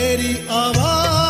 [0.00, 1.29] तेरी आवाज़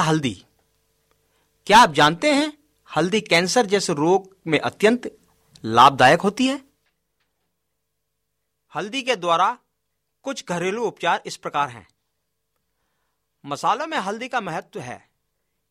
[0.00, 0.44] हल्दी।
[1.66, 2.52] क्या आप जानते हैं,
[2.96, 5.18] हल्दी कैंसर जैसे रोग में अत्यंत
[5.64, 6.64] लाभदायक होती है?
[8.74, 9.58] हल्दी के द्वारा
[10.22, 11.88] कुछ घरेलू उपचार इस प्रकार हैं।
[13.46, 15.10] मसालों में हल्दी का महत्व है।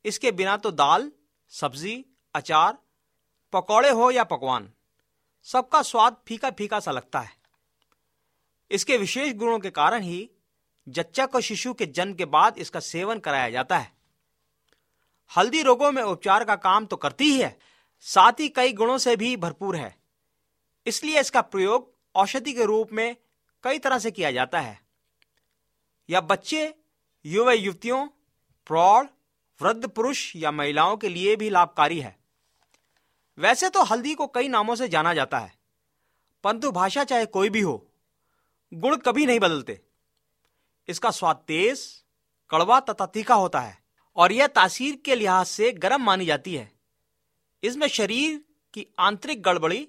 [0.05, 1.11] इसके बिना तो दाल,
[1.49, 2.05] सब्ज़ी,
[2.35, 2.77] अचार,
[3.53, 4.73] पकौड़े हो या पकवान,
[5.43, 7.31] सबका स्वाद फीका फीका सा लगता है।
[8.71, 10.29] इसके विशेष गुणों के कारण ही
[10.89, 13.98] जच्चा को शिशु के जन्म के बाद इसका सेवन कराया जाता है।
[15.31, 17.57] हल्दी रोगों में उपचार का काम तो करती ही है,
[18.05, 19.95] साथ ही कई गुणों से भी भरपूर है।
[20.85, 23.15] इसलिए इसका प्रयोग औषधि के रूप में
[23.63, 24.79] कई तरह से किया जाता है।
[26.09, 26.73] या बच्चे,
[27.25, 28.05] युवा युवतियों,
[28.67, 29.05] प्रौढ़,
[29.61, 32.15] वृद्ध पुरुष या महिलाओं के लिए भी लाभकारी है।
[33.37, 35.53] वैसे तो हल्दी को कई नामों से जाना जाता है,
[36.43, 37.85] परंतु भाषा चाहे कोई भी हो,
[38.71, 39.79] गुण कभी नहीं बदलते।
[40.89, 41.85] इसका स्वाद तेज,
[42.49, 43.77] कड़वा तथा तीखा होता है।
[44.17, 46.71] और यह तासीर के लिहाज से गर्म मानी जाती है।
[47.63, 48.41] इसमें शरीर
[48.73, 49.87] की आंतरिक गड़बड़ी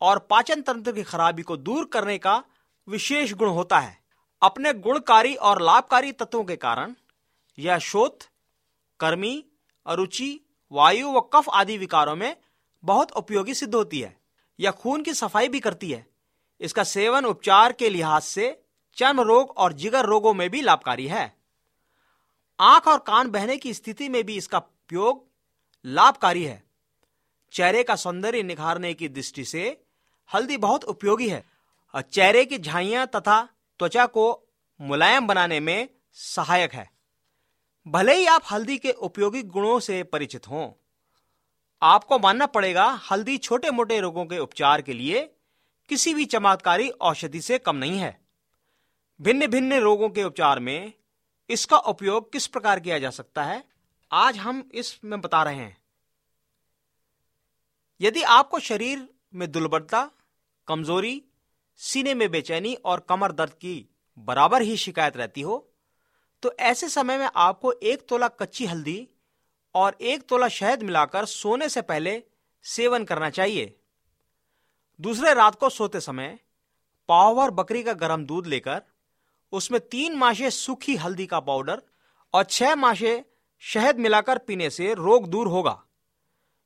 [0.00, 2.44] और पाचन तंत्र की खराबी को दूर करने का
[2.88, 3.98] विशेष गुण होता है।
[4.42, 6.94] अपने गुणकारी और लाभकारी तत्वों के कारण
[7.58, 8.28] यह शोथ
[9.00, 9.44] कर्मी,
[9.86, 10.40] अरुचि,
[10.72, 12.36] वायु व कफ आदि विकारों में
[12.84, 14.16] बहुत उपयोगी सिद्ध होती है।
[14.60, 16.06] यह खून की सफ़ाई भी करती है।
[16.60, 18.62] इसका सेवन उपचार के लिहाज से
[18.96, 21.39] चर्म रोग और जिगर रोगों में भी लाभकारी है।
[22.60, 25.24] आँख और कान बहने की स्थिति में भी इसका उपयोग
[25.84, 26.62] लाभकारी है।
[27.52, 29.76] चेहरे का सौंदर्य निखारने की दृष्टि से
[30.30, 31.42] हल्दी बहुत उपयोगी है
[31.94, 33.40] और चेहरे की झाइयाँ तथा
[33.80, 34.26] त्वचा को
[34.80, 36.88] मुलायम बनाने में सहायक है।
[37.86, 40.70] भले ही आप हल्दी के उपयोगी गुणों से परिचित हों,
[41.82, 45.28] आपको मानना पड़ेगा हल्दी छोटे मोटे रोगों के उपचार के लिए
[45.90, 48.16] किसी भी चमत्कारी औषधि से कम नहीं है।
[49.20, 50.92] भिन्न भिन्न रोगों के उपचार में
[51.50, 53.64] इसका उपयोग किस प्रकार किया जा सकता है?
[54.10, 55.76] आज हम इसमें बता रहे हैं।
[58.00, 60.10] यदि आपको शरीर में दुर्बलता,
[60.68, 61.22] कमज़ोरी,
[61.80, 63.88] सीने में बेचैनी और कमर दर्द की
[64.18, 65.66] बराबर ही शिकायत रहती हो
[66.42, 69.08] तो ऐसे समय में आपको एक तोला कच्ची हल्दी
[69.74, 72.22] और एक तोला शहद मिलाकर सोने से पहले
[72.64, 73.74] सेवन करना चाहिए।
[75.00, 76.38] दूसरे रात को सोते समय
[77.08, 78.82] पाव भर बकरी का गर्म दूध लेकर
[79.52, 81.82] उसमें तीन माशे सूखी हल्दी का पाउडर
[82.34, 83.22] और छह माशे
[83.62, 85.80] शहद मिलाकर पीने से रोग दूर होगा।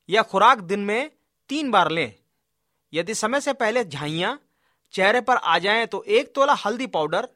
[0.09, 1.11] यह खुराक दिन में
[1.49, 2.13] तीन बार लें।
[2.93, 4.39] यदि समय से पहले झाइयाँ
[4.93, 7.27] चेहरे पर आ जाएँ तो एक तोला हल्दी पाउडर,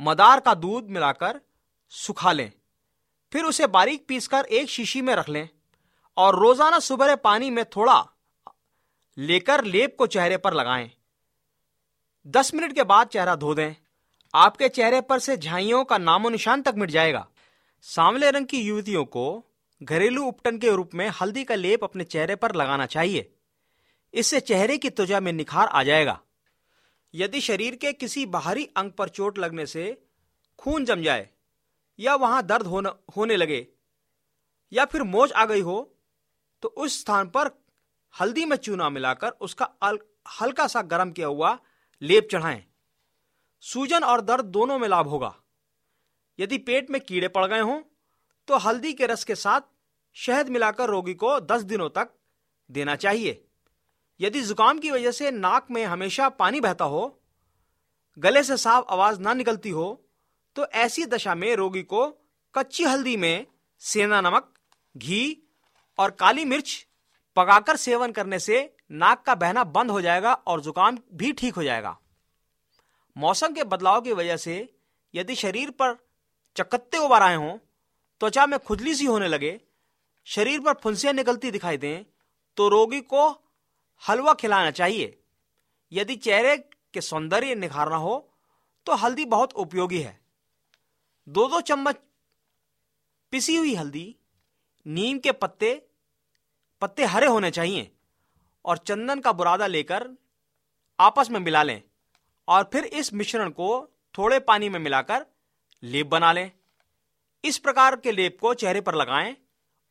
[0.00, 1.40] मदार का दूध मिलाकर
[1.92, 2.52] सुखा लें।
[3.32, 5.48] फिर उसे बारीक पीसकर एक शीशी में रख लें
[6.16, 8.04] और रोज़ाना सुबह पानी में थोड़ा
[9.16, 10.90] लेकर लेप को चेहरे पर लगाएँ।
[12.26, 13.74] दस मिनट के बाद चेहरा धो दें।
[14.34, 17.26] आपके चेहरे पर से झाइयों का नामो निशान तक मिट जाएगा।
[17.86, 19.24] सांवले रंग की युवतियों को
[19.80, 23.30] घरेलू उपटन के रूप में हल्दी का लेप अपने चेहरे पर लगाना चाहिए।
[24.14, 26.18] इससे चेहरे की त्वचा में निखार आ जाएगा।
[27.14, 29.86] यदि शरीर के किसी बाहरी अंग पर चोट लगने से
[30.58, 31.28] खून जम जाए
[31.98, 33.66] या वहाँ दर्द होना, होने लगे
[34.72, 35.88] या फिर मोच आ गई हो
[36.62, 37.50] तो उस स्थान पर
[38.14, 39.68] हल्दी में चूना मिलाकर उसका
[40.40, 41.58] हल्का सा गर्म किया हुआ
[42.02, 42.64] लेप चढ़ाएँ।
[43.64, 45.34] सूजन और दर्द दोनों में लाभ होगा।
[46.38, 47.80] यदि पेट में कीड़े पड़ गए हों
[48.48, 49.60] तो हल्दी के रस के साथ
[50.16, 52.10] शहद मिलाकर रोगी को 10 दिनों तक
[52.70, 53.44] देना चाहिए।
[54.20, 57.20] यदि जुकाम की वजह से नाक में हमेशा पानी बहता हो,
[58.18, 59.86] गले से साफ़ आवाज़ ना निकलती हो
[60.56, 62.06] तो ऐसी दशा में रोगी को
[62.54, 63.46] कच्ची हल्दी में
[63.82, 64.52] सेना नमक,
[64.94, 65.42] घी
[65.98, 66.86] और काली मिर्च
[67.36, 68.58] पकाकर सेवन करने से
[68.92, 71.98] नाक का बहना बंद हो जाएगा और जुकाम भी ठीक हो जाएगा।
[73.16, 74.56] मौसम के बदलाव की वजह से
[75.14, 75.96] यदि शरीर पर
[76.56, 77.56] चकत्ते उबार आए हों,
[78.20, 79.60] त्वचा में खुजली सी होने लगे,
[80.26, 82.04] शरीर पर फुंसियाँ निकलती दिखाई दें
[82.56, 83.28] तो रोगी को
[84.02, 85.18] हलवा खिलाना चाहिए।
[85.92, 86.56] यदि चेहरे
[86.94, 88.16] के सौंदर्य निखारना हो
[88.86, 90.18] तो हल्दी बहुत उपयोगी है।
[91.26, 91.96] दो दो चम्मच
[93.32, 94.14] पिसी हुई हल्दी,
[94.86, 95.74] नीम के पत्ते
[96.82, 97.90] पत्ते हरे होने चाहिए,
[98.64, 100.08] और चंदन का बुरादा लेकर
[100.98, 101.82] आपस में मिला लें।
[102.48, 105.26] और फिर इस मिश्रण को थोड़े पानी में मिलाकर
[105.82, 106.50] लेप बना लें।
[107.44, 109.36] इस प्रकार के लेप को चेहरे पर लगाएँ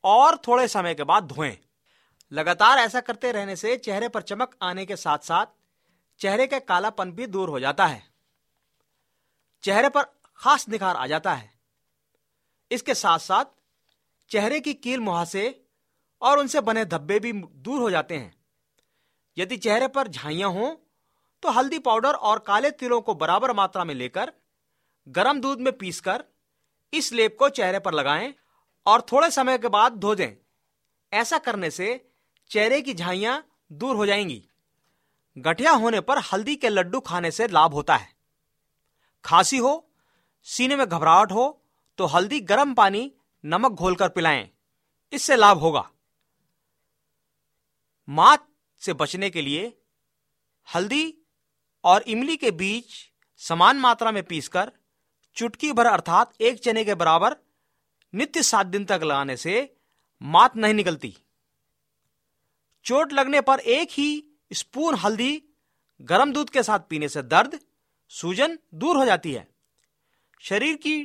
[0.04, 1.58] और थोड़े समय के बाद धोएँ।
[2.32, 5.46] लगातार ऐसा करते रहने से चेहरे पर चमक आने के साथ साथ
[6.18, 8.02] चेहरे का कालापन भी दूर हो जाता है।
[9.62, 10.02] चेहरे पर
[10.36, 11.50] खास निखार आ जाता है।
[12.70, 13.44] इसके साथ साथ
[14.30, 15.64] चेहरे की कील मुहासे
[16.22, 18.44] और उनसे बने धब्बे भी दूर हो जाते हैं।
[19.38, 20.76] यदि चेहरे पर झाइयाँ हों
[21.42, 24.32] तो हल्दी पाउडर और काले तिलों को बराबर मात्रा में लेकर
[25.08, 26.24] गर्म दूध में पीसकर
[26.92, 28.34] इस लेप को चेहरे पर लगाएँ
[28.86, 30.32] और थोड़े समय के बाद धो दें।
[31.12, 32.10] ऐसा करने से
[32.50, 34.42] चेहरे की झाइयाँ दूर हो जाएँगी।
[35.36, 38.08] गठिया होने पर हल्दी के लड्डू खाने से लाभ होता है।
[39.24, 39.88] खांसी हो,
[40.46, 41.64] सीने में घबराहट हो
[41.98, 43.12] तो हल्दी गर्म पानी
[43.44, 44.50] नमक घोलकर पिलाएँ।
[45.12, 45.88] इससे लाभ होगा।
[48.08, 48.46] मात
[48.82, 49.78] से बचने के लिए
[50.74, 51.21] हल्दी
[51.84, 52.84] और इमली के बीज
[53.40, 54.72] समान मात्रा में पीसकर
[55.36, 57.36] चुटकी भर अर्थात एक चने के बराबर
[58.12, 59.54] नित्य सात दिन तक लगाने से
[60.20, 61.16] मात नहीं निकलती।
[62.84, 65.42] चोट लगने पर एक ही स्पून हल्दी
[66.00, 67.58] गर्म दूध के साथ पीने से दर्द,
[68.10, 69.46] सूजन दूर हो जाती है।
[70.40, 71.02] शरीर की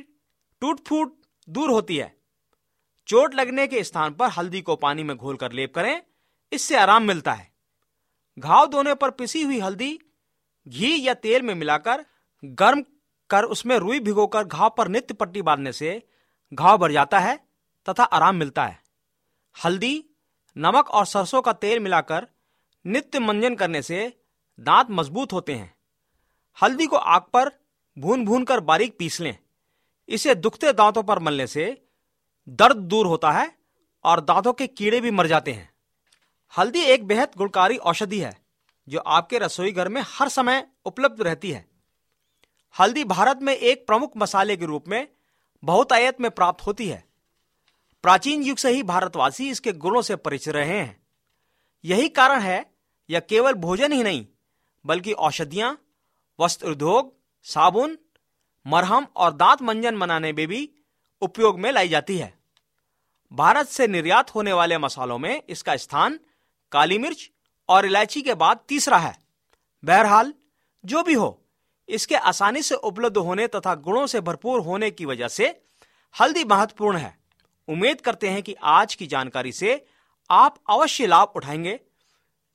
[0.62, 1.16] टूट फूट
[1.48, 2.14] दूर होती है।
[3.08, 6.02] चोट लगने के स्थान पर हल्दी को पानी में घोलकर लेप करें,
[6.52, 7.50] इससे आराम मिलता है।
[8.38, 9.98] घाव धोने पर पिसी हुई हल्दी
[10.68, 12.04] घी या तेल में मिलाकर
[12.44, 12.84] गर्म
[13.30, 16.02] कर उसमें रुई भिगोकर घाव पर नित्य पट्टी बांधने से
[16.52, 17.36] घाव भर जाता है
[17.88, 18.82] तथा आराम मिलता है।
[19.64, 20.04] हल्दी,
[20.56, 22.26] नमक और सरसों का तेल मिलाकर
[22.86, 24.12] नित्य मंजन करने से
[24.60, 25.74] दांत मज़बूत होते हैं।
[26.62, 27.50] हल्दी को आग पर
[27.98, 29.38] भून भून कर बारीक पीस लें।
[30.08, 31.86] इसे दुखते दांतों पर मलने से
[32.48, 33.52] दर्द दूर होता है
[34.04, 35.70] और दांतों के कीड़े भी मर जाते हैं।
[36.58, 38.47] हल्दी एक बेहद गुणकारी औषधि है।
[38.88, 41.68] जो आपके रसोई घर में हर समय उपलब्ध रहती है।
[42.80, 45.08] हल्दी भारत में एक प्रमुख मसाले के रूप में
[45.64, 47.04] बहुत आयत में प्राप्त होती है।
[48.02, 51.06] प्राचीन युग से ही भारतवासी इसके गुणों से परिचित रहे हैं।
[51.84, 52.74] यही कारण है,
[53.10, 54.26] यह केवल भोजन ही नहीं,
[54.86, 55.78] बल्कि औषधियाँ,
[56.40, 57.98] वस्त्र उद्योग, साबुन,
[58.66, 60.70] मरहम और दांत मंजन बनाने में भी
[61.22, 62.38] उपयोग में लाई जाती है।
[63.32, 66.20] भारत से निर्यात होने वाले मसालों में इसका स्थान
[66.72, 67.30] काली मिर्च
[67.68, 69.18] और इलायची के बाद तीसरा है।
[69.84, 70.34] बहरहाल,
[70.84, 71.44] जो भी हो,
[71.88, 75.62] इसके आसानी से उपलब्ध होने तथा गुणों से भरपूर होने की वजह से
[76.20, 77.18] हल्दी महत्वपूर्ण है।
[77.68, 79.86] उम्मीद करते हैं कि आज की जानकारी से
[80.30, 81.80] आप अवश्य लाभ उठाएँगे।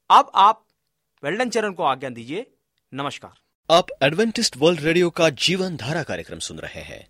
[0.09, 0.65] अब आप
[1.23, 2.51] वेल्डन चरण को आज्ञा दीजिए।
[2.93, 3.33] नमस्कार।
[3.71, 7.07] आप एडवेंटिस्ट वर्ल्ड रेडियो का जीवन धारा कार्यक्रम सुन रहे हैं।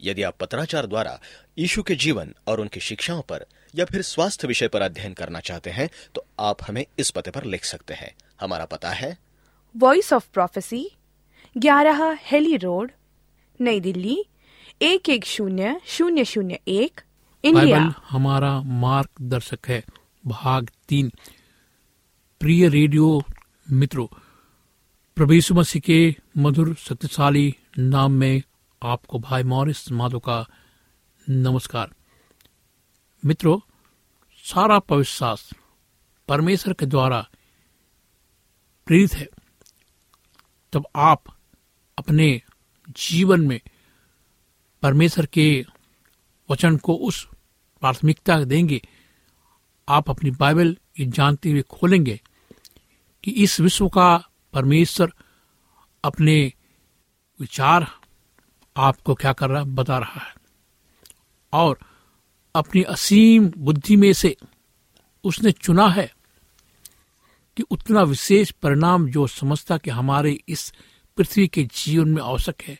[0.00, 1.20] यदि आप पत्राचार द्वारा
[1.58, 5.70] यीशु के जीवन और उनकी शिक्षाओं पर या फिर स्वास्थ्य विषय पर अध्ययन करना चाहते
[5.70, 9.18] हैं तो आप हमें इस पते पर लिख सकते हैं। हमारा पता है।
[9.76, 10.90] वॉइस ऑफ़ प्रोफेसी
[11.58, 12.90] ग्यारह हेली रोड
[13.60, 14.24] नई दिल्ली
[14.82, 17.00] एक एक शून्य शून्य शून्य एक
[17.44, 19.84] इंडिया। हमारा मार्गदर्शक है
[20.26, 21.12] भाग तीन।
[22.40, 23.22] प्रिय रेडियो
[23.70, 24.06] मित्रों
[25.16, 28.42] प्रभु मसीह के मधुर शक्तिशाली नाम में
[28.82, 30.46] आपको भाई मॉरिस माधो का
[31.30, 31.90] नमस्कार।
[33.24, 33.58] मित्रों,
[34.44, 35.56] सारा पवित्र शास्त्र
[36.28, 37.28] परमेश्वर के द्वारा
[38.86, 39.28] प्रेरित है।
[40.72, 41.24] तब आप
[41.98, 42.42] अपने
[42.90, 43.60] जीवन में
[44.82, 45.66] परमेश्वर के
[46.50, 47.28] वचन को उस
[47.80, 48.88] प्राथमिकता देंगे।
[49.88, 52.20] आप अपनी बाइबल ये जानते हुए खोलेंगे
[53.24, 55.12] कि इस विश्व का परमेश्वर
[56.04, 56.52] अपने
[57.40, 57.86] विचार
[58.76, 60.34] आपको क्या कर रहा, बता रहा है।
[61.52, 61.78] और
[62.54, 64.36] अपनी असीम बुद्धि में से
[65.24, 66.14] उसने चुना है
[67.56, 70.74] कि उतना विशेष परिणाम जो समझता कि हमारे इस
[71.16, 72.78] पृथ्वी के जीवन में आवश्यक है,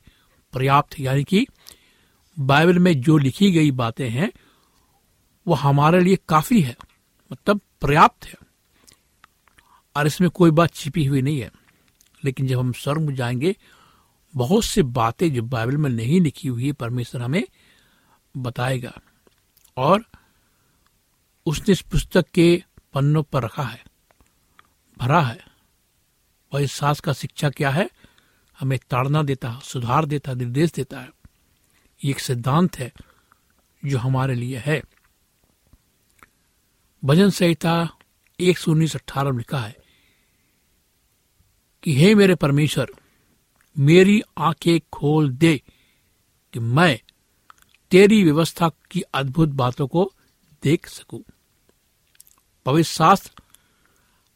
[0.52, 1.46] पर्याप्त, यानी कि
[2.38, 4.32] बाइबल में जो लिखी गई बातें हैं,
[5.46, 6.76] वो हमारे लिए काफ़ी है
[7.32, 8.34] मतलब पर्याप्त है।
[9.96, 11.52] और इसमें कोई बात छिपी हुई नहीं है।
[12.24, 13.56] लेकिन जब हम स्वर्ग जाएँगे,
[14.36, 17.44] बहुत सी बातें जो बाइबल में नहीं लिखी हुई है, परमेश्वर हमें
[18.36, 19.00] बताएगा।
[19.76, 20.06] और
[21.46, 22.64] उसने इस पुस्तक के
[22.94, 23.84] पन्नों पर रखा है,
[24.98, 25.46] भरा है।
[26.52, 27.90] और इस सास का शिक्षा क्या है?
[28.60, 31.10] हमें ताड़ना देता है, सुधार देता निर्देश देता है।
[32.04, 32.92] ये एक सिद्धांत है
[33.84, 34.82] जो हमारे लिए है।
[37.04, 37.88] भजन संहिता
[38.40, 39.76] एक सौ उन्नीस अट्ठारह में लिखा है
[41.82, 42.86] कि, हे मेरे परमेश्वर,
[43.78, 45.62] मेरी आँखें खोल दे
[46.52, 47.00] कि मैं
[47.92, 50.12] तेरी व्यवस्था की अद्भुत बातों को
[50.62, 51.22] देख सकूँ।
[52.66, 53.30] पवित्र शास्त्र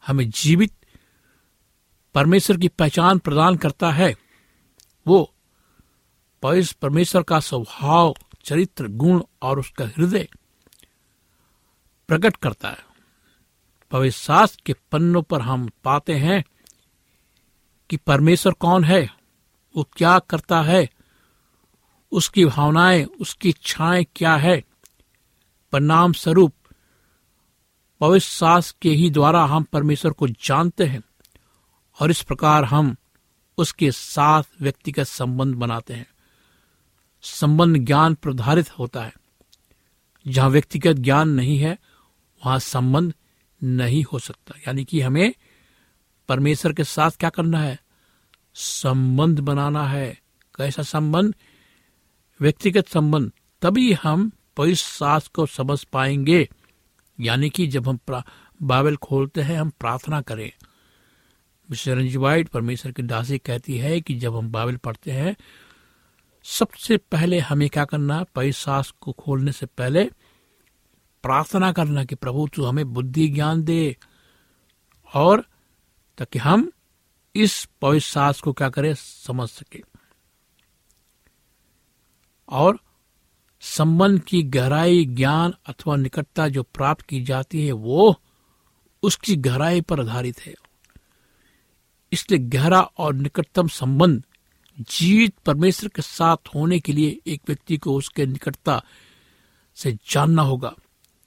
[0.06, 0.72] हमें जीवित
[2.14, 4.16] परमेश्वर की पहचान प्रदान करता है।
[5.06, 5.34] वो
[6.42, 10.28] पवित्र परमेश्वर का स्वभाव, चरित्र, गुण और उसका हृदय
[12.08, 12.84] प्रकट करता है।
[13.90, 16.44] पवित्र शास्त्र के पन्नों पर हम पाते हैं
[17.90, 19.10] कि परमेश्वर कौन है?
[19.76, 20.95] वो क्या करता है?
[22.16, 24.64] उसकी भावनाएँ, उसकी इच्छाएँ क्या है?
[25.72, 26.54] परिणाम स्वरूप
[28.00, 31.02] पवित्र शास्त्र के ही द्वारा हम परमेश्वर को जानते हैं
[32.00, 32.96] और इस प्रकार हम
[33.58, 36.06] उसके साथ व्यक्तिगत संबंध बनाते हैं।
[37.22, 39.14] संबंध ज्ञान प्रधारित होता है।
[40.28, 41.78] जहाँ व्यक्तिगत ज्ञान नहीं है,
[42.46, 43.14] वहाँ संबंध
[43.62, 45.34] नहीं हो सकता। यानी कि हमें
[46.28, 47.78] परमेश्वर के साथ क्या करना है?
[48.54, 50.20] संबंध बनाना है।
[50.56, 51.34] कैसा संबंध?
[52.40, 56.48] व्यक्तिगत संबंध, तभी हम पवित्र को समझ पाएँगे।
[57.20, 57.98] यानी कि जब हम
[58.62, 60.52] बाइबल खोलते हैं, हम प्रार्थना करें।
[61.70, 65.36] रंजी वाइट परमेश्वर की दासी कहती है कि जब हम बाइबल पढ़ते हैं,
[66.44, 70.04] सबसे पहले हमें क्या करना पवित्र को खोलने से पहले
[71.22, 73.96] प्रार्थना करना कि प्रभु तू हमें बुद्धि ज्ञान दे
[75.14, 75.46] और
[76.18, 76.72] ताकि हम
[77.34, 79.95] इस पवित्र को क्या करें, समझ सके।
[82.48, 82.78] और
[83.62, 88.20] संबंध की गहराई, ज्ञान अथवा निकटता जो प्राप्त की जाती है, वो
[89.02, 90.54] उसकी गहराई पर आधारित है।
[92.12, 94.22] इसलिए गहरा और निकटतम संबंध
[94.90, 98.82] जीवित परमेश्वर के साथ होने के लिए एक व्यक्ति को उसके निकटता
[99.76, 100.74] से जानना होगा,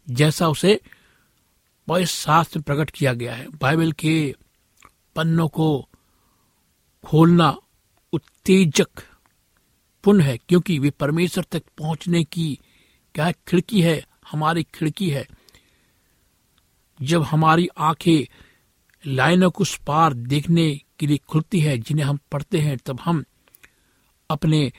[0.08, 0.80] जैसा उसे
[1.88, 4.36] शास्त्र में प्रकट किया गया है। बाइबल के
[5.16, 5.88] पन्नों को
[7.04, 7.50] खोलना
[8.14, 9.02] उत्तेजक
[10.04, 12.60] पुण्य है, क्योंकि वे परमेश्वर तक पहुँचने की
[13.16, 14.06] क्या खिड़की है?
[14.32, 15.28] हमारी खिड़की है।
[17.02, 18.34] जब हमारी आँखें
[19.08, 23.26] लाइनों को पार देखने के लिए खुलती है, जिन्हें हम पढ़ते हैं, तब हम
[24.30, 24.74] अपने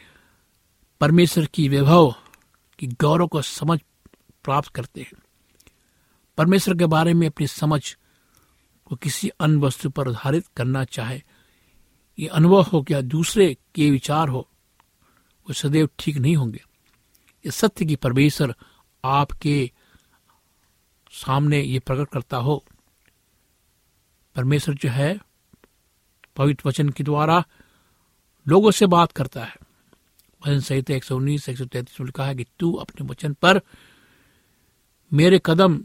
[1.00, 2.14] परमेश्वर की वैभव,
[2.78, 3.80] की गौरव को समझ
[4.44, 5.12] प्राप्त करते हैं।
[6.36, 7.96] परमेश्वर के बारे में अपनी समझ
[8.84, 11.22] को किसी अन्य वस्तु पर आधारित करना चाहे,
[12.18, 13.00] ये अनुभव हो क्या?
[13.00, 14.49] दूसरे के विचार हो?
[15.50, 16.64] वो सदैव ठीक नहीं होंगे।
[17.46, 18.54] ये सत्य की परमेश्वर
[19.04, 19.70] आपके
[21.10, 22.64] सामने ये प्रकट करता हो।
[24.36, 25.20] परमेश्वर जो है,
[26.36, 27.44] पवित्र वचन के द्वारा
[28.48, 29.56] लोगों से बात करता है।
[30.42, 33.32] वचन सहित एक सौ उन्नीस, एक सौ तैतीस में लिखा है कि तू अपने वचन
[33.32, 33.60] पर
[35.12, 35.84] मेरे कदम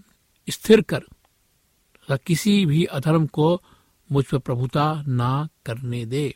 [0.50, 3.62] स्थिर कर, तथा किसी भी अधर्म को
[4.12, 6.34] मुझ पर प्रभुता ना करने दे।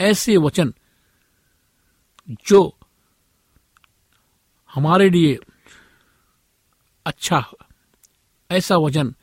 [0.00, 0.74] ऐसे वचन
[2.30, 2.76] जो
[4.74, 5.38] हमारे लिए
[7.06, 7.44] अच्छा
[8.50, 9.14] ऐसा वचन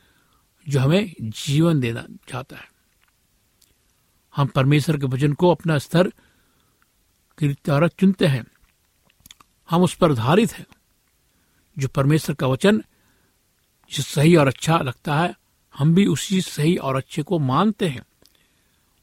[0.68, 2.68] जो हमें जीवन देना चाहता है।
[4.36, 6.12] हम परमेश्वर के वचन को अपना स्तर
[7.64, 8.44] तरह चुनते हैं।
[9.70, 10.66] हम उस पर आधारित हैं
[11.78, 12.82] जो परमेश्वर का वचन
[13.90, 15.34] जो सही और अच्छा लगता है,
[15.74, 18.02] हम भी उसी सही और अच्छे को मानते हैं।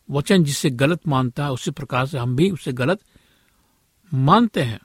[0.09, 3.01] वचन जिसे गलत मानता है, उसी प्रकार से हम भी उसे गलत
[4.13, 4.79] मानते हैं,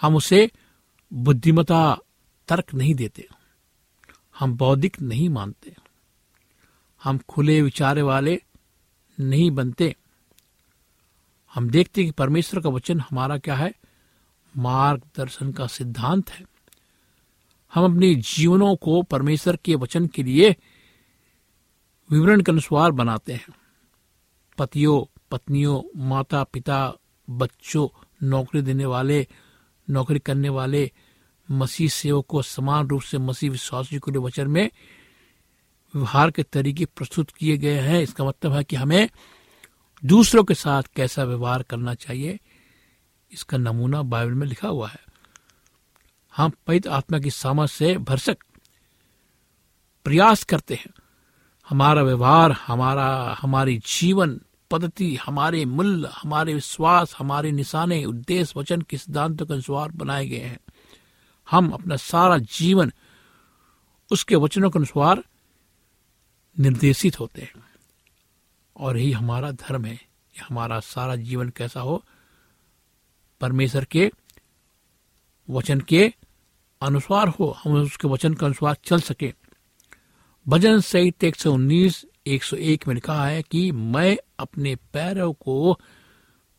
[0.00, 0.50] हम उसे
[1.12, 1.98] बुद्धिमता
[2.48, 3.28] तर्क नहीं देते,
[4.38, 5.74] हम बौद्धिक नहीं मानते,
[7.04, 8.42] हम खुले विचार वाले
[9.20, 9.94] नहीं बनते।
[11.54, 13.72] हम देखते कि परमेश्वर का वचन हमारा क्या है?
[14.56, 16.44] मार्गदर्शन का सिद्धांत है।
[17.74, 20.56] हम अपने जीवनों को परमेश्वर के वचन के लिए
[22.10, 23.54] विवरण के अनुसार बनाते हैं।
[24.58, 26.92] पतियों, पत्नियों माता पिता
[27.30, 27.88] बच्चों
[28.22, 29.26] नौकरी देने वाले,
[29.90, 30.90] नौकरी करने वाले,
[31.48, 34.70] मसीह सेवक को समान रूप से मसीह विश्वासियों के वचन में
[35.94, 39.08] व्यवहार के तरीके प्रस्तुत किए गए हैं। इसका मतलब है कि हमें
[40.02, 42.38] दूसरों के साथ कैसा व्यवहार करना चाहिए,
[43.32, 45.00] इसका नमूना बाइबल में लिखा हुआ है।
[46.36, 48.36] हम पवित्र आत्मा की सामर्थ से भरसक
[50.06, 50.92] प्रयास करते हैं।
[51.68, 58.96] हमारा व्यवहार, हमारा, हमारी जीवन पद्धति, हमारे मूल्य हमारे विश्वास, हमारे निशाने, उद्देश्य, वचन के
[58.96, 60.60] सिद्धांतों के अनुसार बनाए गए हैं।
[61.50, 62.92] हम अपना सारा जीवन
[64.12, 65.24] उसके वचनों के अनुसार
[66.60, 67.52] निर्देशित होते हैं।
[68.76, 69.96] और यही हमारा धर्म है।
[70.34, 72.04] कि हमारा सारा जीवन कैसा हो?
[73.40, 74.10] परमेश्वर के
[75.50, 76.14] वचन के
[76.82, 79.34] अनुसार हो। हम उसके वचन के अनुसार चल सके।
[80.48, 85.32] भजन सहित एक सौ उन्नीस एक सौ एक में लिखा है कि मैं अपने पैरों
[85.32, 85.74] को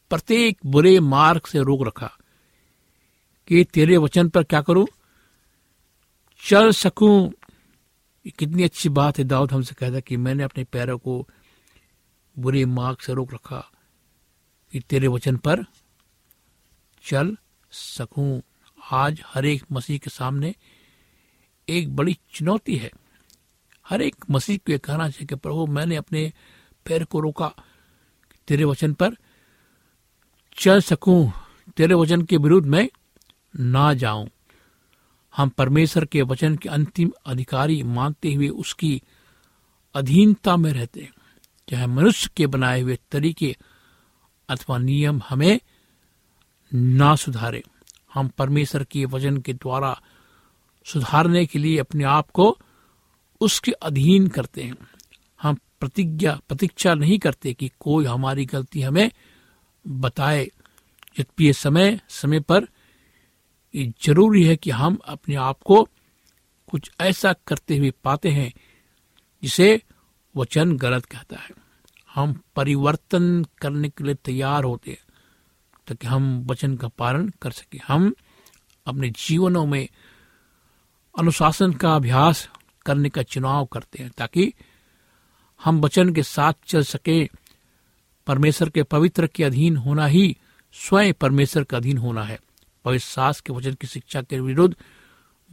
[0.10, 2.18] प्रत्येक बुरे मार्ग से रोक रखा
[3.48, 4.88] कि तेरे वचन पर क्या करूँ?
[6.50, 7.32] चल सकूँ?
[8.40, 11.28] कितनी अच्छी बात है दाऊद हमसे कहता कि मैंने अपने पैरों को
[12.40, 13.72] बुरे मार्ग से रोक रखा
[14.72, 15.64] कि तेरे वचन पर
[17.04, 17.38] चल
[17.72, 18.42] सकूँ।
[18.92, 20.56] आज हर एक मसीह के सामने
[21.70, 22.92] एक बड़ी चुनौती है।
[23.90, 26.34] हर एक मसीह को यह कहना चाहिए कि, प्रभु, मैंने अपने
[26.86, 27.54] पैर को रोका
[28.48, 29.10] तेरे वचन पर।
[30.58, 31.32] चल सकूँ,
[31.78, 32.90] तेरे वचन के विरुद्ध में
[33.60, 34.30] ना जाऊँ।
[35.38, 39.02] हम परमेश्वर के वचन के अंतिम अधिकारी मानते हुए उसकी
[39.96, 41.14] अधीनता में रहते हैं।
[41.70, 43.56] चाहे मनुष्य के बनाए हुए तरीके
[44.50, 45.60] अथवा नियम हमें
[46.74, 47.64] ना सुधारे।
[48.14, 50.02] हम परमेश्वर के वचन के द्वारा
[50.86, 52.58] सुधारने के लिए अपने आप को
[53.42, 54.76] उसके अधीन करते हैं।
[55.42, 59.12] हम प्रतिज्ञा, प्रतीक्षा नहीं करते कि कोई हमारी गलती हमें
[59.88, 60.44] बताए।
[61.20, 62.68] यद्यपि समय समय पर
[63.76, 65.88] ये ज़रूरी है कि हम अपने आप को
[66.68, 68.54] कुछ ऐसा करते हुए पाते हैं
[69.44, 69.82] जिसे
[70.36, 71.50] वचन गलत कहता है।
[72.16, 75.04] हम परिवर्तन करने के लिए तैयार होते हैं
[75.88, 78.14] ताकि हम वचन का पालन कर सके। हम
[78.86, 79.88] अपने जीवनों में
[81.20, 82.50] अनुशासन का अभ्यास
[82.88, 84.54] करने का चुनाव करते हैं, ताकि
[85.64, 87.30] हम वचन के साथ चल सके।
[88.28, 90.38] परमेश्वर के पवित्र के अधीन होना ही
[90.74, 92.40] स्वयं परमेश्वर का अधीन होना है।
[92.86, 94.76] पवित्र सास के वचन की शिक्षा के विरुद्ध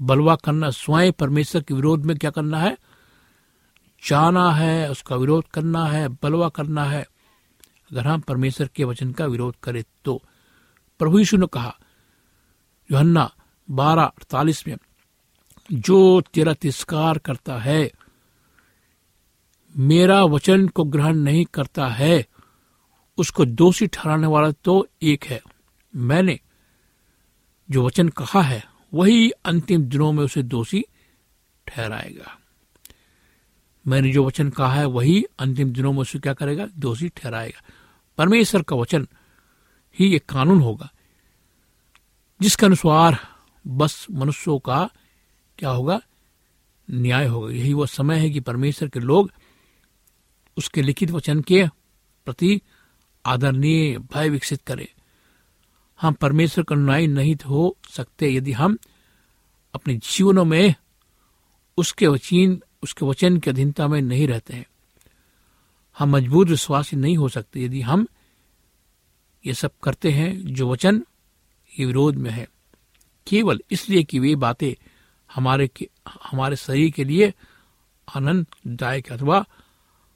[0.01, 2.79] बलवा करना, स्वयं परमेश्वर के विरोध में क्या करना है?
[4.09, 7.09] जाना है, उसका विरोध करना है, बलवा करना है।
[7.93, 10.23] अगर हम परमेश्वर के वचन का विरोध करें तो।
[10.99, 11.77] प्रभु यीशु ने कहा,
[12.93, 13.35] योहन्ना
[13.71, 14.77] बारह अड़तालीस में
[15.73, 17.91] जो तेरा तिरस्कार करता है,
[19.77, 22.27] मेरा वचन को ग्रहण नहीं करता है,
[23.19, 25.43] उसको दोषी ठहराने वाला तो एक है।
[25.97, 26.41] मैंने
[27.71, 30.85] जो वचन कहा है, वही अंतिम दिनों में उसे दोषी
[31.67, 32.39] ठहराएगा।
[33.87, 36.67] मैंने जो वचन कहा है, वही अंतिम दिनों में उसे क्या करेगा?
[36.79, 37.63] दोषी ठहराएगा।
[38.19, 39.09] परमेश्वर का वचन
[39.99, 40.91] ही एक कानून होगा,
[42.41, 43.19] जिसके अनुसार
[43.67, 44.91] बस मनुष्यों का
[45.59, 46.01] क्या होगा?
[46.91, 49.33] न्याय होगा। यही वो समय है कि परमेश्वर के लोग
[50.57, 51.67] उसके लिखित वचन के
[52.25, 52.61] प्रति
[53.27, 54.87] आदरणीय भय विकसित करें।
[56.01, 58.79] हम परमेश्वर का अनुयायी नहीं हो सकते यदि हम
[59.75, 60.75] अपने जीवनों में
[61.77, 64.67] उसके वचन उसके वचन की अधीनता में नहीं रहते हैं।
[65.99, 68.07] हम मज़बूत विश्वासी नहीं हो सकते यदि हम
[69.47, 71.05] ये सब करते हैं जो वचन
[71.79, 72.49] ये विरोध में है।
[73.27, 74.75] केवल इसलिए कि वे बातें
[75.35, 75.71] हमारे
[76.25, 77.33] हमारे शरीर के लिए
[78.17, 79.45] आनंददायक अथवा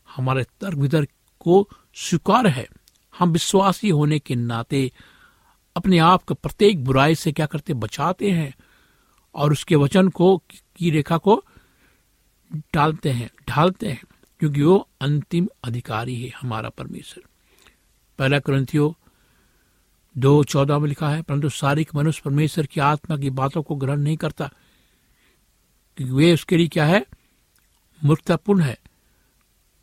[0.09, 1.09] हमारे तर्क वितर्क
[1.41, 2.67] को स्वीकार है।
[3.19, 4.93] हम विश्वासी होने के नाते
[5.77, 8.55] अपने आप को प्रत्येक बुराई से क्या करते, बचाते हैं
[9.35, 10.37] और उसके वचन को,
[10.77, 11.45] की रेखा को
[12.75, 14.03] डालते हैं, ढालते हैं,
[14.41, 17.25] क्योंकि वो अंतिम अधिकारी है हमारा परमेश्वर।
[18.19, 18.97] पहला ग्रंथियो
[20.17, 24.01] दो चौदह में लिखा है, परंतु सारिक मनुष्य परमेश्वर की आत्मा की बातों को ग्रहण
[24.01, 24.51] नहीं करता।
[25.99, 27.07] क्योंकि वे उसके लिए क्या है?
[28.05, 28.79] मूर्खतापूर्ण है।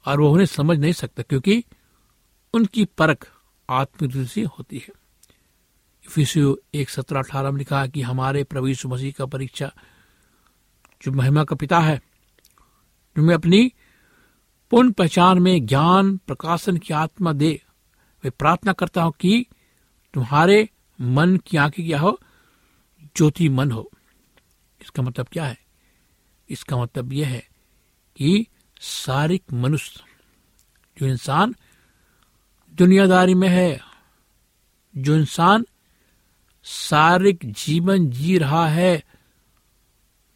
[0.06, 1.64] और वो उन्हें समझ नहीं सकता, क्योंकि
[2.54, 3.32] उनकी परख
[3.70, 5.06] आत्मिक से होती है।
[6.76, 9.74] एक सत्रह अठारह में लिखा है कि हमारे प्रवीषु मसीह का परीक्षा
[11.06, 12.02] जो महिमा का पिता है
[13.18, 13.74] मैं अपनी
[14.72, 17.62] पूर्ण पहचान में ज्ञान, प्रकाशन की आत्मा दे।
[18.26, 19.46] मैं प्रार्थना करता हूँ कि
[20.14, 20.70] तुम्हारे
[21.02, 22.20] मन की आँखें क्या हो?
[23.18, 23.92] ज्योति मन हो।
[24.82, 25.65] इसका मतलब क्या है?
[26.50, 27.48] इसका मतलब यह है
[28.18, 28.48] कि
[28.80, 30.04] सारिक मनुष्य,
[31.00, 31.56] जो इंसान
[32.74, 33.82] दुनियादारी में है,
[34.98, 35.66] जो इंसान
[36.64, 39.04] सारिक जीवन जी रहा है,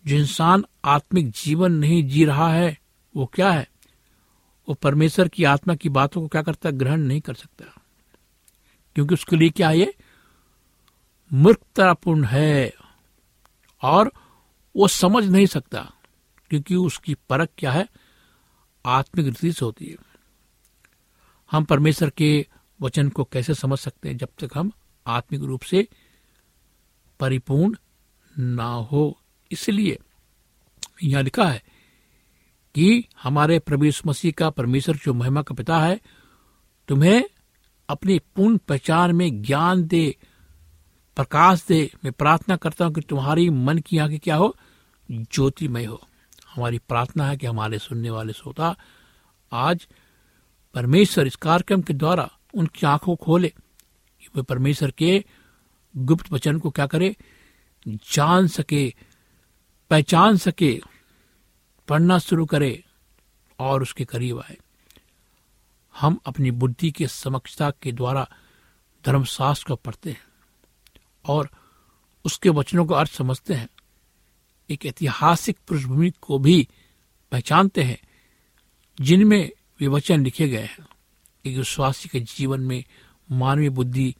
[0.07, 2.79] जो इंसान आत्मिक जीवन नहीं जी रहा है,
[3.15, 3.69] वो क्या है?
[4.69, 7.81] वो परमेश्वर की आत्मा की बातों को क्या करता ग्रहण नहीं कर सकता।
[8.95, 9.93] क्योंकि उसके लिए क्या है
[11.33, 12.73] मूर्खतापूर्ण है
[13.81, 14.11] और
[14.75, 15.93] वो समझ नहीं सकता।
[16.49, 17.87] क्योंकि उसकी परख क्या है?
[18.85, 19.95] आत्मिक रीति से होती है।
[21.51, 22.47] हम परमेश्वर के
[22.81, 24.71] वचन को कैसे समझ सकते हैं जब तक हम
[25.07, 25.87] आत्मिक रूप से
[27.19, 27.75] परिपूर्ण
[28.39, 29.21] ना हो?
[29.51, 29.99] इसलिए
[31.03, 31.63] यहाँ लिखा है
[32.75, 35.99] कि हमारे प्रभु मसीह का परमेश्वर जो महिमा का पिता है,
[36.87, 37.23] तुम्हें
[37.89, 40.17] अपनी पूर्ण पहचान में ज्ञान दे,
[41.15, 44.55] प्रकाश दे। मैं प्रार्थना करता हूँ कि तुम्हारी मन की आँखें क्या हो?
[45.11, 46.08] ज्योतिमय हो।
[46.55, 48.75] हमारी प्रार्थना है कि हमारे सुनने वाले श्रोता
[49.51, 49.87] आज
[50.73, 53.49] परमेश्वर इस कार्यक्रम के द्वारा उनकी आँखों खोले
[54.21, 55.25] कि वे परमेश्वर के
[55.97, 57.15] गुप्त वचन को क्या करे,
[57.87, 58.93] जान सके,
[59.89, 60.81] पहचान सके,
[61.87, 62.83] पढ़ना शुरू करे
[63.59, 64.57] और उसके करीब आए।
[65.99, 68.29] हम अपनी बुद्धि के समक्षता के द्वारा
[69.05, 70.23] धर्मशास्त्र को पढ़ते हैं
[71.25, 71.49] और
[72.25, 73.69] उसके वचनों का अर्थ समझते हैं।
[74.69, 76.67] एक ऐतिहासिक पृष्ठभूमि को भी
[77.31, 77.99] पहचानते हैं,
[79.01, 80.87] जिनमें वे वचन लिखे गए हैं।
[81.45, 82.83] एक विश्वासी के जीवन में
[83.31, 84.15] मानवीय बुद्धि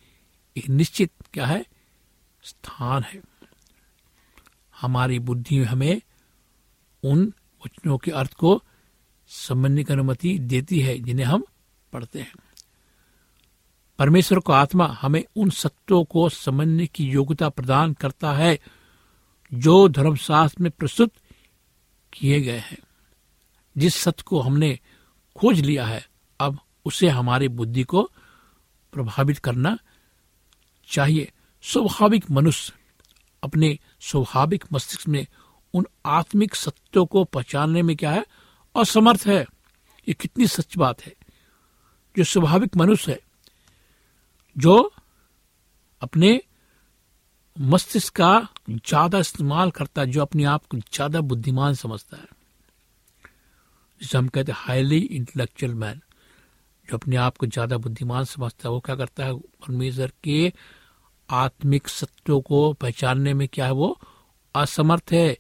[0.58, 1.66] एक निश्चित क्या है?
[2.44, 3.22] स्थान है।
[4.82, 6.02] हमारी बुद्धि हमें
[7.04, 7.34] उन
[7.66, 8.64] वचनों के अर्थ को
[9.28, 11.44] समझने की अनुमति देती है, जिन्हें हम
[11.94, 12.34] पढ़ते हैं।
[14.00, 18.60] परमेश्वर को आत्मा हमें उन सत्यों को समझने की योग्यता प्रदान करता है
[19.54, 21.12] जो धर्मशास्त्र में प्रस्तुत
[22.14, 22.78] किए गए हैं।
[23.78, 24.80] जिस सत्य को हमने
[25.36, 26.10] खोज लिया है,
[26.40, 28.12] अब उसे हमारी बुद्धि को
[28.94, 29.78] प्रभावित करना
[30.88, 31.32] चाहिए।
[31.62, 32.74] स्वाभाविक मनुष्य
[33.44, 35.28] अपने स्वाभाविक मस्तिष्क में
[35.74, 38.26] उन आत्मिक सत्यों को पहचानने में क्या है?
[38.76, 39.46] असमर्थ है।
[40.08, 41.16] ये कितनी सच बात है।
[42.18, 43.20] जो स्वाभाविक मनुष्य है,
[44.58, 44.94] जो
[46.02, 46.42] अपने
[47.60, 52.27] मस्तिष्क का ज़्यादा इस्तेमाल करता है, जो अपने आप को ज़्यादा बुद्धिमान समझता है।
[54.01, 56.01] जिसे हम कहते हैं हाईली इंटेलेक्चुअल मैन
[56.89, 59.34] जो अपने आप को ज़्यादा बुद्धिमान समझता है, वो क्या करता है?
[59.34, 60.53] परमेश्वर के
[61.29, 63.71] आत्मिक सत्यों को पहचानने में क्या है?
[63.71, 63.99] वो
[64.55, 65.38] असमर्थ है,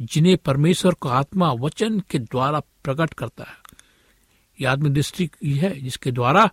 [0.00, 3.56] जिन्हें परमेश्वर को आत्मा वचन के द्वारा प्रकट करता है।
[4.60, 6.50] यह आत्मिक दृष्टि है, जिसके द्वारा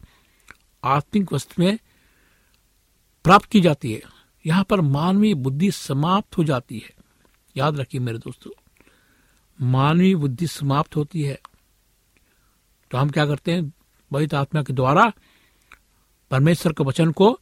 [0.84, 1.78] आत्मिक वस्तु में
[3.24, 4.02] प्राप्त की जाती है।
[4.46, 6.92] यहाँ पर मानवीय बुद्धि समाप्त हो जाती है।
[7.58, 8.52] याद रखिए मेरे दोस्तों,
[9.68, 11.42] मानवीय बुद्धि समाप्त होती है।
[12.92, 13.74] तो हम क्या करते हैं?
[14.12, 15.14] वही आत्मा के द्वारा
[16.32, 17.40] परमेश्वर के वचन को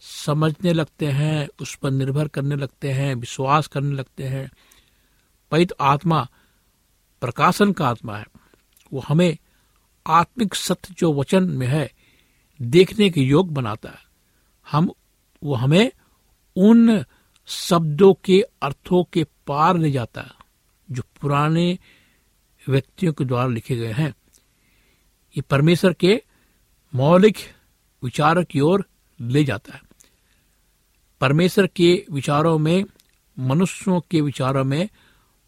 [0.00, 4.50] समझने लगते हैं, उस पर निर्भर करने लगते हैं, विश्वास करने लगते हैं।
[5.50, 6.28] पवित आत्मा
[7.20, 8.26] प्रकाशन का आत्मा है।
[8.92, 9.38] वो हमें
[10.06, 11.92] आत्मिक सत्य जो वचन में है,
[12.62, 14.02] देखने के योग बनाता है।
[14.70, 14.90] हम,
[15.42, 15.92] वो हमें
[16.56, 17.04] उन
[17.46, 20.30] शब्दों के अर्थों के पार ले जाता है,
[20.90, 21.78] जो पुराने
[22.68, 24.14] व्यक्तियों के द्वारा लिखे गए हैं।
[25.36, 26.22] ये परमेश्वर के
[26.94, 27.36] मौलिक
[28.02, 28.88] विचारों की ओर
[29.20, 29.82] ले जाता है।
[31.20, 32.84] परमेश्वर के विचारों में,
[33.38, 34.88] मनुष्यों के विचारों में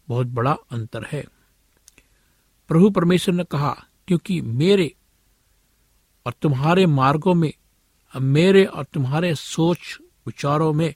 [0.07, 1.25] बहुत बड़ा अंतर है।
[2.67, 4.95] प्रभु परमेश्वर ने कहा, क्योंकि मेरे
[6.25, 7.53] और तुम्हारे मार्गों में,
[8.15, 10.93] मेरे और तुम्हारे सोच विचारों में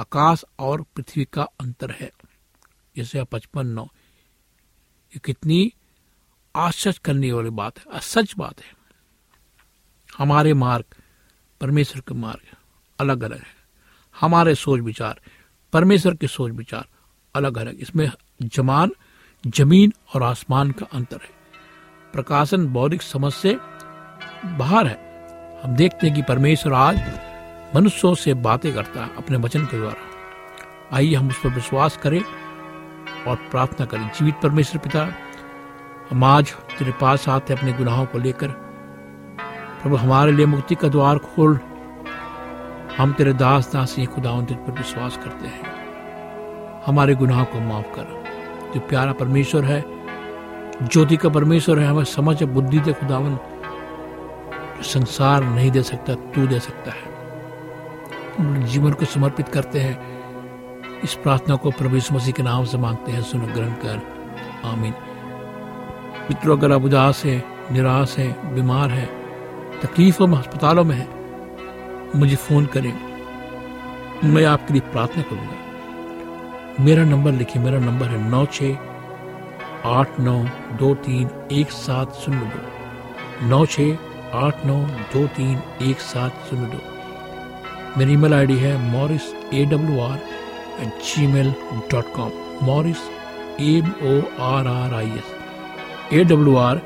[0.00, 2.10] आकाश और पृथ्वी का अंतर है।
[2.96, 3.84] जैसे पचपन नौ।
[5.12, 5.72] ये कितनी
[6.56, 8.74] आश्चर्य करने वाली बात है सच बात है।
[10.18, 10.84] हमारे मार्ग
[11.60, 12.56] परमेश्वर के मार्ग
[13.00, 13.62] अलग अलग है।
[14.20, 15.20] हमारे सोच विचार,
[15.72, 16.88] परमेश्वर के सोच विचार
[17.34, 18.10] अलग अलग इसमें
[18.42, 18.90] जमान,
[19.46, 21.30] ज़मीन और आसमान का अंतर है।
[22.12, 23.54] प्रकाशन बौद्धिक समझ से
[24.58, 25.12] बाहर है।
[25.62, 26.96] हम देखते हैं कि परमेश्वर आज
[27.76, 30.04] मनुष्यों से बातें करता अपने वचन के द्वारा।
[30.96, 32.24] आइए हम उस पर विश्वास करें
[33.26, 35.08] और प्रार्थना करें। जीवित परमेश्वर पिता,
[36.10, 38.48] हम आज तेरे पास आते अपने गुनाहों को लेकर।
[39.82, 41.60] प्रभु, हमारे लिए मुक्ति का द्वार खोल।
[42.98, 45.62] हम तेरे दास दासी खुदा तुझ पर विश्वास करते हैं।
[46.86, 48.24] हमारे गुनाह को माफ़ कर।
[48.74, 49.84] जो प्यारा परमेश्वर है,
[50.88, 53.38] ज्योति का परमेश्वर है, हमें समझ बुद्धि दे खुदावन।
[54.82, 57.11] संसार नहीं दे सकता, तू दे सकता है।
[58.40, 60.22] जीवन को समर्पित करते हैं।
[61.04, 64.02] इस प्रार्थना को प्रभु मसीह के नाम से मांगते हैं, सुन ग्रहण कर।
[64.64, 64.94] आमीन।
[66.22, 69.06] मित्रों अगर आप उदास है, निराश है, बीमार है,
[69.80, 71.08] तकलीफों में, अस्पतालों में है,
[72.18, 73.12] मुझे फ़ोन करें।
[74.24, 75.54] मैं आपके लिए प्रार्थना करूँगा।
[76.80, 78.62] मेरा नंबर लिखिए, मेरा नंबर है नौ छ
[79.86, 80.44] आठ नौ
[80.76, 82.62] दो तीन एक सात शून्य दो।
[83.46, 83.80] नौ छ
[84.34, 86.91] आठ नौ दो तीन एक सात शून्य दो।
[87.98, 89.22] मेरी ईमेल आईडी है Morris
[89.54, 90.18] A W R
[90.82, 91.50] at Gmail
[91.92, 92.30] dot com
[92.66, 92.98] Morris
[93.60, 96.80] M O R R I S A W R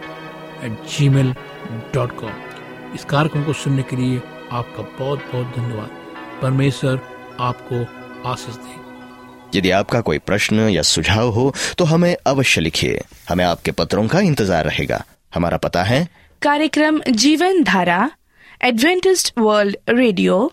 [0.64, 0.73] at
[1.09, 1.33] Gmail
[1.95, 4.21] dot com इस कार्यक्रम को सुनने के लिए
[4.53, 5.90] आपका बहुत बहुत धन्यवाद।
[6.42, 7.01] परमेश्वर
[7.40, 7.85] आपको
[8.31, 13.71] आशीष दे। यदि आपका कोई प्रश्न या सुझाव हो तो हमें अवश्य लिखिए। हमें आपके
[13.73, 15.03] पत्रों का इंतज़ार रहेगा।
[15.35, 16.07] हमारा पता है
[16.42, 18.11] कार्यक्रम Jeevan Dhara
[18.61, 20.53] Adventist World Radio